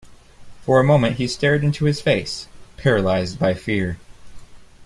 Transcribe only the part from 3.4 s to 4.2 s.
fear.